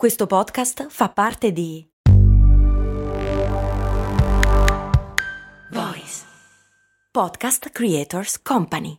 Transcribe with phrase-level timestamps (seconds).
[0.00, 1.86] Questo podcast fa parte di
[5.72, 6.22] Voice
[7.12, 8.96] Podcast Creators Company.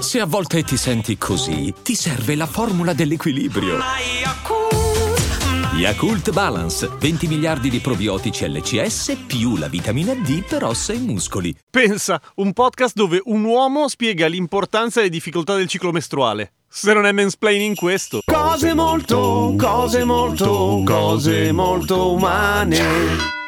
[0.00, 3.76] Se a volte ti senti così, ti serve la formula dell'equilibrio.
[5.74, 11.54] Yakult Balance, 20 miliardi di probiotici LCS più la vitamina D per ossa e muscoli.
[11.70, 16.52] Pensa, un podcast dove un uomo spiega l'importanza e le difficoltà del ciclo mestruale.
[16.74, 18.22] Se non è mansplaining questo.
[18.24, 23.41] Cose molto, cose molto, cose molto umane.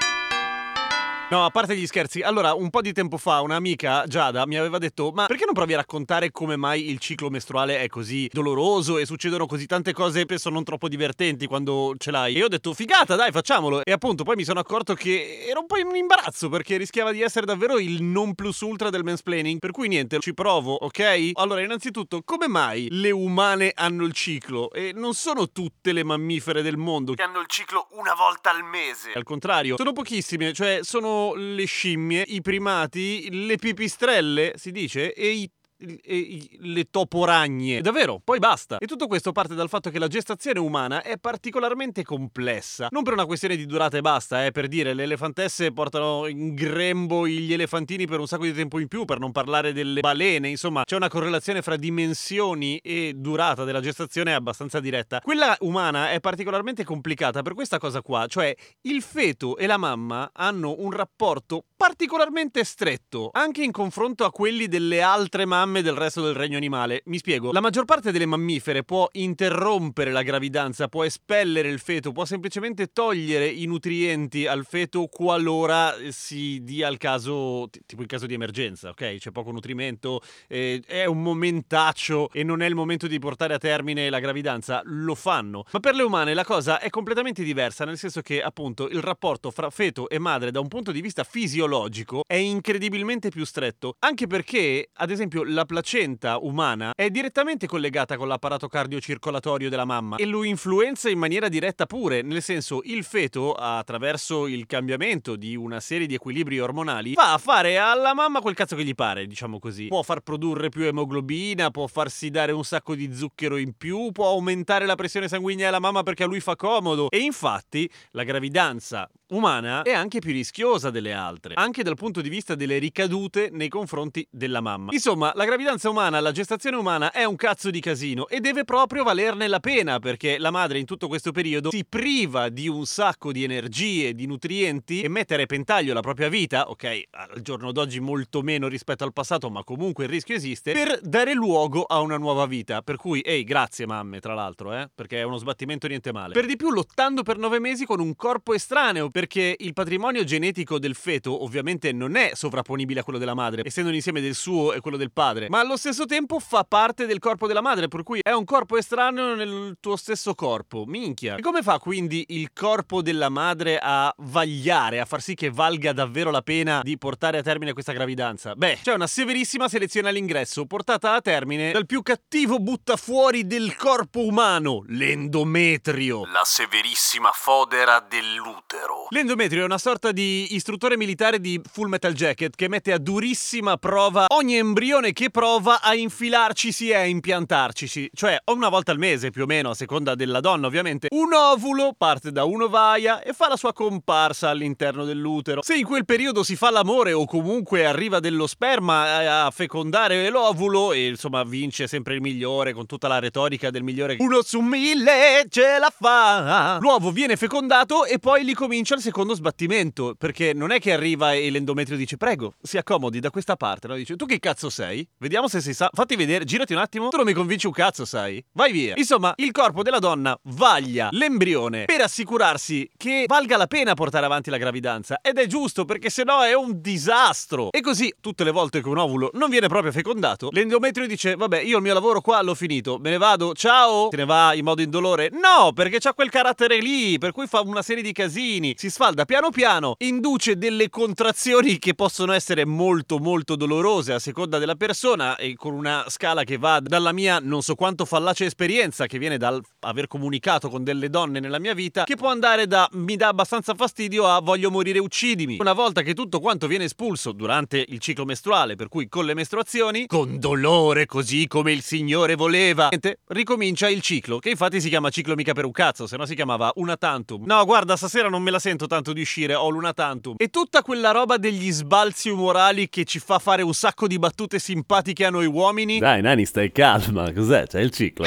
[1.35, 4.79] No, a parte gli scherzi, allora un po' di tempo fa un'amica, Giada, mi aveva
[4.79, 8.99] detto ma perché non provi a raccontare come mai il ciclo mestruale è così doloroso
[8.99, 12.37] e succedono così tante cose penso non troppo divertenti quando ce l'hai?
[12.37, 15.59] E io ho detto figata dai facciamolo e appunto poi mi sono accorto che era
[15.59, 19.59] un po' in imbarazzo perché rischiava di essere davvero il non plus ultra del mansplaining
[19.59, 21.31] per cui niente, ci provo, ok?
[21.33, 26.63] Allora innanzitutto come mai le umane hanno il ciclo e non sono tutte le mammifere
[26.63, 29.11] del mondo che hanno il ciclo una volta al mese?
[29.15, 35.29] Al contrario, sono pochissime, cioè sono le scimmie, i primati, le pipistrelle, si dice, e
[35.29, 35.51] i
[35.85, 37.81] le toporagne.
[37.81, 38.79] Davvero, poi basta.
[38.79, 42.89] E tutto questo parte dal fatto che la gestazione umana è particolarmente complessa.
[42.91, 46.55] Non per una questione di durata e basta, eh, per dire, le elefantesse portano in
[46.55, 50.49] grembo gli elefantini per un sacco di tempo in più, per non parlare delle balene,
[50.49, 55.21] insomma, c'è una correlazione fra dimensioni e durata della gestazione abbastanza diretta.
[55.21, 60.31] Quella umana è particolarmente complicata per questa cosa qua, cioè il feto e la mamma
[60.33, 65.95] hanno un rapporto particolarmente stretto, anche in confronto a quelli delle altre mamme mamme del
[65.95, 67.03] resto del regno animale.
[67.07, 67.51] Mi spiego.
[67.51, 72.93] La maggior parte delle mammifere può interrompere la gravidanza, può espellere il feto, può semplicemente
[72.93, 78.91] togliere i nutrienti al feto qualora si dia il caso, tipo il caso di emergenza,
[78.91, 79.17] ok?
[79.17, 83.59] C'è poco nutrimento, eh, è un momentaccio e non è il momento di portare a
[83.59, 85.65] termine la gravidanza, lo fanno.
[85.73, 89.51] Ma per le umane la cosa è completamente diversa, nel senso che appunto il rapporto
[89.51, 94.27] fra feto e madre da un punto di vista fisiologico è incredibilmente più stretto, anche
[94.27, 100.17] perché, ad esempio, la la placenta umana è direttamente collegata con l'apparato cardiocircolatorio della mamma
[100.17, 105.57] e lo influenza in maniera diretta pure, nel senso il feto, attraverso il cambiamento di
[105.57, 109.27] una serie di equilibri ormonali, va a fare alla mamma quel cazzo che gli pare,
[109.27, 109.87] diciamo così.
[109.87, 114.29] Può far produrre più emoglobina, può farsi dare un sacco di zucchero in più, può
[114.29, 117.09] aumentare la pressione sanguigna alla mamma perché a lui fa comodo.
[117.11, 122.29] E infatti la gravidanza umana è anche più rischiosa delle altre, anche dal punto di
[122.29, 124.93] vista delle ricadute nei confronti della mamma.
[124.93, 129.03] Insomma, la gravidanza umana, la gestazione umana è un cazzo di casino e deve proprio
[129.03, 133.33] valerne la pena perché la madre in tutto questo periodo si priva di un sacco
[133.33, 138.01] di energie, di nutrienti e mettere a repentaglio la propria vita, ok, al giorno d'oggi
[138.01, 142.19] molto meno rispetto al passato, ma comunque il rischio esiste, per dare luogo a una
[142.19, 142.83] nuova vita.
[142.83, 146.35] Per cui, ehi, grazie mamme, tra l'altro, eh, perché è uno sbattimento niente male.
[146.35, 150.81] Per di più lottando per nove mesi con un corpo estraneo, perché il patrimonio genetico
[150.81, 154.81] del feto ovviamente non è sovrapponibile a quello della madre, essendo l'insieme del suo e
[154.81, 158.19] quello del padre, ma allo stesso tempo fa parte del corpo della madre, per cui
[158.21, 160.83] è un corpo estraneo nel tuo stesso corpo.
[160.85, 161.37] Minchia.
[161.37, 165.93] E come fa quindi il corpo della madre a vagliare, a far sì che valga
[165.93, 168.57] davvero la pena di portare a termine questa gravidanza?
[168.57, 174.27] Beh, c'è una severissima selezione all'ingresso, portata a termine dal più cattivo buttafuori del corpo
[174.27, 176.25] umano, l'endometrio.
[176.25, 179.04] La severissima fodera dell'utero.
[179.11, 183.77] L'endometrio è una sorta di istruttore militare di Full Metal Jacket che mette a durissima
[183.77, 188.11] prova ogni embrione che prova a infilarcisi e a impiantarcisi.
[188.15, 191.95] Cioè, una volta al mese, più o meno, a seconda della donna, ovviamente, un ovulo
[191.97, 195.63] parte da un'ovaia e fa la sua comparsa all'interno dell'utero.
[195.63, 200.93] Se in quel periodo si fa l'amore o comunque arriva dello sperma a fecondare l'ovulo
[200.93, 205.45] e insomma vince sempre il migliore con tutta la retorica del migliore uno su mille
[205.51, 206.79] ce la fa.
[206.81, 211.33] L'uovo viene fecondato e poi lì comincia il secondo sbattimento, perché non è che arriva
[211.33, 213.95] e l'endometrio dice prego, si accomodi da questa parte, no?
[213.95, 215.07] Dice tu che cazzo sei?
[215.19, 215.91] Vediamo se sei sa...
[215.93, 218.45] Fatti vedere, girati un attimo, tu non mi convinci un cazzo, sai?
[218.53, 218.95] Vai via.
[218.97, 224.51] Insomma, il corpo della donna vaglia l'embrione per assicurarsi che valga la pena portare avanti
[224.51, 227.71] la gravidanza ed è giusto perché sennò è un disastro.
[227.71, 231.61] E così, tutte le volte che un ovulo non viene proprio fecondato, l'endometrio dice vabbè,
[231.61, 234.09] io il mio lavoro qua l'ho finito, me ne vado, ciao!
[234.11, 235.31] Se ne va in modo indolore?
[235.33, 238.75] No, perché c'ha quel carattere lì, per cui fa una serie di casini.
[238.85, 244.59] Si sfalda piano piano, induce delle contrazioni che possono essere molto molto dolorose a seconda
[244.59, 249.07] della persona e con una scala che va dalla mia non so quanto fallace esperienza
[249.07, 252.87] che viene dal aver comunicato con delle donne nella mia vita, che può andare da
[252.93, 255.57] mi dà abbastanza fastidio a voglio morire uccidimi.
[255.61, 259.33] Una volta che tutto quanto viene espulso durante il ciclo mestruale, per cui con le
[259.33, 262.91] mestruazioni, con dolore così come il Signore voleva,
[263.29, 266.35] ricomincia il ciclo, che infatti si chiama ciclo mica per un cazzo, se no si
[266.35, 267.47] chiamava una tantum.
[267.47, 270.35] No, guarda, stasera non me la sento tanto di uscire, ho l'una tantum.
[270.39, 274.59] E tutta quella roba degli sbalzi umorali che ci fa fare un sacco di battute
[274.59, 275.99] simpatiche a noi uomini.
[275.99, 277.33] Dai, Nani, stai calma.
[277.33, 277.67] Cos'è?
[277.67, 278.27] C'è il ciclo.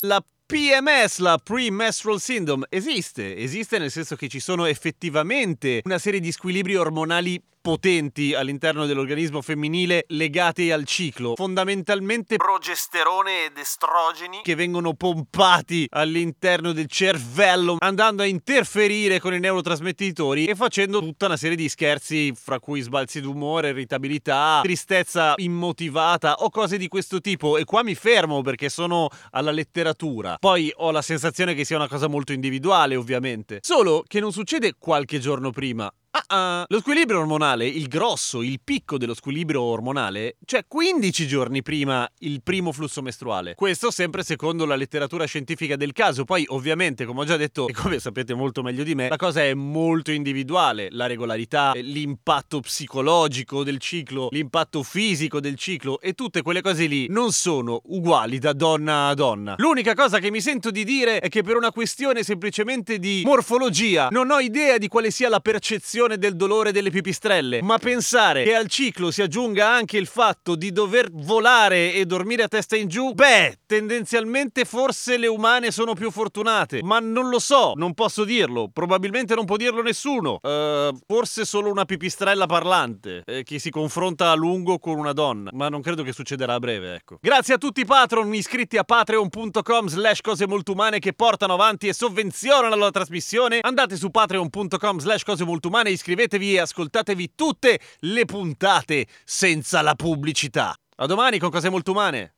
[0.00, 0.22] La
[0.52, 3.36] PMS, la Pre-Menstrual Syndrome, esiste.
[3.36, 9.40] Esiste nel senso che ci sono effettivamente una serie di squilibri ormonali potenti all'interno dell'organismo
[9.40, 14.40] femminile legati al ciclo, fondamentalmente Progesterone ed estrogeni.
[14.42, 21.26] che vengono pompati all'interno del cervello, andando a interferire con i neurotrasmettitori e facendo tutta
[21.26, 27.20] una serie di scherzi, fra cui sbalzi d'umore, irritabilità, tristezza immotivata o cose di questo
[27.20, 27.56] tipo.
[27.56, 30.36] E qua mi fermo perché sono alla letteratura.
[30.40, 33.60] Poi ho la sensazione che sia una cosa molto individuale, ovviamente.
[33.62, 35.92] Solo che non succede qualche giorno prima.
[36.14, 36.64] Ah, ah.
[36.68, 42.42] Lo squilibrio ormonale, il grosso, il picco dello squilibrio ormonale, c'è 15 giorni prima il
[42.42, 43.54] primo flusso mestruale.
[43.54, 46.24] Questo sempre secondo la letteratura scientifica del caso.
[46.24, 49.42] Poi, ovviamente, come ho già detto e come sapete molto meglio di me, la cosa
[49.42, 50.88] è molto individuale.
[50.90, 57.06] La regolarità, l'impatto psicologico del ciclo, l'impatto fisico del ciclo e tutte quelle cose lì
[57.08, 59.54] non sono uguali da donna a donna.
[59.56, 64.08] L'unica cosa che mi sento di dire è che per una questione semplicemente di morfologia
[64.10, 68.54] non ho idea di quale sia la percezione del dolore delle pipistrelle, ma pensare che
[68.54, 72.88] al ciclo si aggiunga anche il fatto di dover volare e dormire a testa in
[72.88, 78.24] giù, beh, tendenzialmente forse le umane sono più fortunate, ma non lo so, non posso
[78.24, 80.40] dirlo, probabilmente non può dirlo nessuno.
[80.42, 85.50] Eh, forse solo una pipistrella parlante eh, che si confronta a lungo con una donna,
[85.52, 87.18] ma non credo che succederà a breve, ecco.
[87.20, 91.88] Grazie a tutti i patron iscritti a patreon.com slash cose molto umane che portano avanti
[91.88, 93.60] e sovvenzionano la trasmissione.
[93.62, 99.94] Andate su patreon.com slash cose molto umane iscrivetevi e ascoltatevi tutte le puntate senza la
[99.94, 100.74] pubblicità.
[100.96, 102.34] A domani con cose molto umane.